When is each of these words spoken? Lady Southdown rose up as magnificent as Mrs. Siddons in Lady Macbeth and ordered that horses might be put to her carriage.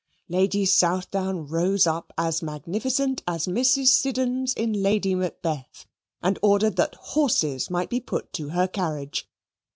Lady 0.29 0.65
Southdown 0.65 1.45
rose 1.45 1.85
up 1.85 2.11
as 2.17 2.41
magnificent 2.41 3.21
as 3.27 3.45
Mrs. 3.45 3.89
Siddons 3.89 4.51
in 4.55 4.81
Lady 4.81 5.13
Macbeth 5.13 5.85
and 6.23 6.39
ordered 6.41 6.75
that 6.77 6.95
horses 6.95 7.69
might 7.69 7.91
be 7.91 7.99
put 7.99 8.33
to 8.33 8.49
her 8.49 8.67
carriage. 8.67 9.29